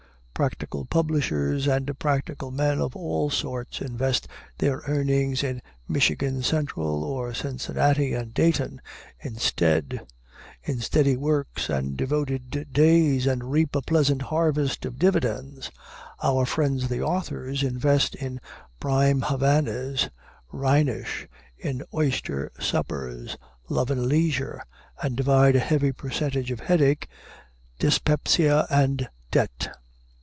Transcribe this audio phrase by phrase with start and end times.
[0.33, 4.27] Practical publishers and practical men of all sorts invest
[4.57, 8.81] their earnings in Michigan Central or Cincinnati and Dayton
[9.19, 10.01] instead,
[10.63, 15.69] in steady works and devoted days, and reap a pleasant harvest of dividends.
[16.23, 18.41] Our friends the authors invest in
[18.79, 20.09] prime Havanas,
[20.51, 21.27] Rhenish,
[21.59, 23.37] in oyster suppers,
[23.69, 24.63] love and leisure,
[25.03, 27.07] and divide a heavy percentage of headache,
[27.77, 29.69] dyspepsia, and debt.